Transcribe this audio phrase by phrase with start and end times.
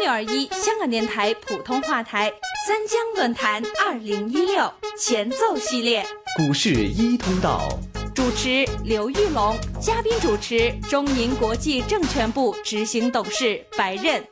[0.00, 2.32] 六二一香港电台普通话台
[2.66, 6.02] 三江论坛二零一六前奏系列，
[6.38, 7.68] 股市一通道，
[8.14, 14.24] 主持刘玉龙，嘉宾主持中银国际证券部执行董事白任。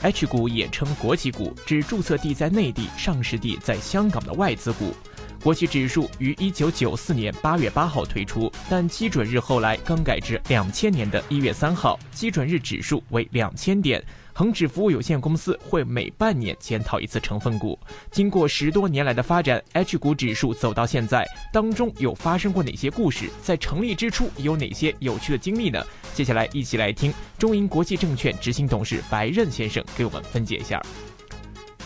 [0.00, 4.94] H 股也称国企股，指注册地在内地、上市地在香港的外资股。
[5.42, 14.02] 国企指数于一九九四年八月八号推出，但基准日后来更改至两千年的一月三号，基准日指数为两千点。
[14.36, 17.78] 恒指服务有限公司会每半年检讨一次成分股。
[18.10, 23.30] 经过十多年来的发展，H 股指数走到现在，当中有发生过哪些故事？
[23.42, 25.82] 在成立之初有哪些有趣的经历呢？
[26.12, 30.82] 接下来一起来听中银国际证券执行董事白任先生给我们分解一下。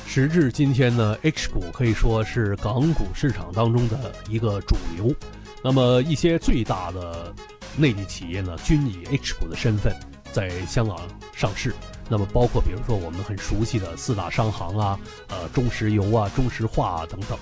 [0.05, 5.15] 时至今天呢，H 股可以说是港股市场当中的一个主流。
[5.63, 7.33] 那么一些最大的
[7.77, 9.95] 内地企业呢，均以 H 股的身份
[10.33, 10.99] 在香港
[11.35, 11.75] 上市。
[12.09, 14.99] 那么包括比如说我们很熟悉的四大商行啊，
[15.29, 17.39] 呃，中石油啊、中石化啊等等。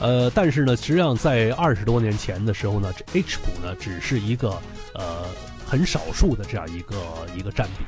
[0.00, 4.50] 呃，但是呢，实际上在二十多年前的时候呢这，H 股呢只是一个
[4.94, 5.24] 呃
[5.66, 6.96] 很少数的这样一个
[7.36, 7.84] 一个占比。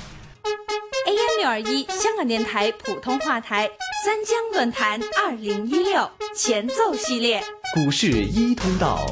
[1.07, 3.69] AM 六二一香港电台普通话台
[4.05, 7.43] 三江论坛二零一六前奏系列，
[7.75, 9.05] 股市一通道，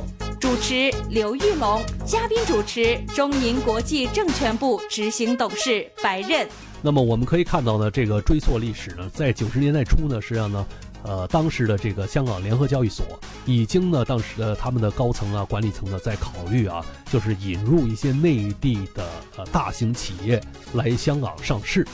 [0.42, 6.48] 主持刘玉龙，嘉宾主持中银国际证券部执行董事白刃。
[6.82, 10.66] 那么我们可以看到呢，这个追溯历史呢，在九十年代初呢，实际上呢，
[11.04, 13.06] 呃，当时的这个香港联合交易所
[13.46, 21.86] 已经呢，当时的他们的高层啊、管理层呢，在考虑啊，就是引入一些内地的呃大型企业来香港上市。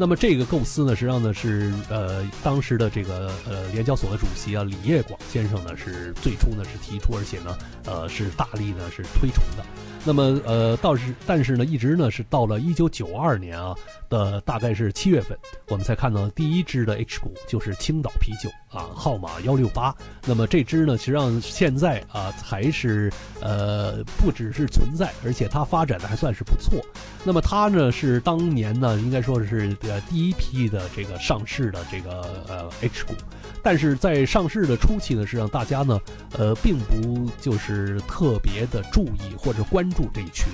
[0.00, 9.64] 那么这个构思呢，实际上呢是呃当时的这个呃联交所的主席啊李业广先生呢是最初呢是提出，而且呢呃是大力呢是推崇的。
[10.02, 13.76] 那么呃倒是但是呢一直呢是到了一九九二年啊
[14.08, 19.94] 的大概是七月份，我们才看到第一支的 H 股就是青岛啤酒啊号码幺六八。
[20.24, 23.12] 那么这支呢实际上现在啊还是
[23.42, 26.82] 呃不只是存在，而且它发展的还算是不错。
[27.22, 33.12] 那么它呢是当年呢应该说是呃第一批的这个上市的这个呃 H 股，
[33.62, 36.00] 但是在上市的初期呢，是让大家呢
[36.38, 40.46] 呃并不就是特别的注意或者关注这一群。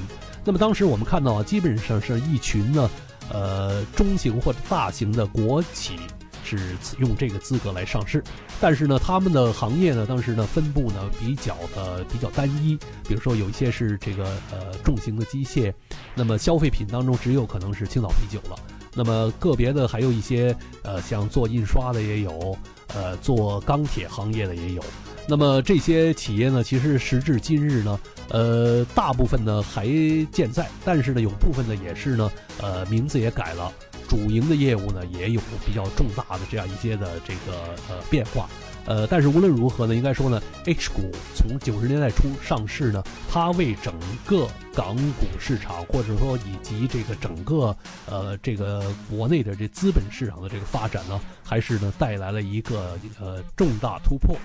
[0.45, 2.91] 那么当时我们看到啊，基本上是一群呢
[3.33, 5.97] 呃中型或者大型的国企。
[6.47, 8.23] 是用这个资格来上市，
[8.61, 12.77] 但是呢，他们的行业呢，当时呢分布呢比较的比较单一，
[13.07, 15.73] 比如说有一些是这个呃重型的机械，
[16.15, 18.57] 那么消费品当中只有可能是青岛啤酒了，
[18.95, 22.57] 那么个别的还有一些呃像做印刷的也有，
[22.95, 24.85] 呃做钢铁行业的也有，
[25.27, 29.87] 那么这些企业呢，其实时至今日呢，呃大部分呢还
[30.31, 32.31] 健在，但是呢有部分呢也是呢
[32.61, 33.73] 呃名字也改了。
[34.09, 38.49] 主营的业务呢，也有比较重大的这样一些的这个呃变化，
[38.87, 43.95] 呃，但是无论如何呢，应该说呢，H 股从九十年代初上市呢，它为整
[44.27, 54.37] 个港股市场或者说以及这个整个呃这个国内的这资本市场的这个发展呢，还是呢带来了一个呃重大突破。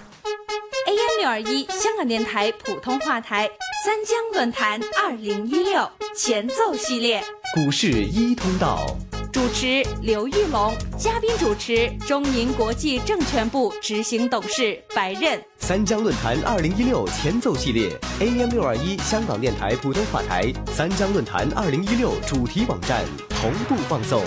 [0.88, 3.48] AM 六二一香港电台普通话台
[3.86, 7.24] 三江论坛二零一六前奏系列，
[7.54, 8.98] 股市一通道。
[9.32, 15.42] 主持刘玉龙，嘉宾主持中银国际证券部执行董事白任。
[15.58, 24.22] 三江论坛二零一六前奏系列，AM 六二一香港电台普通话台三江论坛二零一六主题网站同步放送。